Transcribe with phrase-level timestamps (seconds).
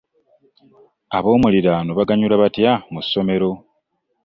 [1.17, 3.49] Ab'omuliraano baganyulwa batya mu ssomero?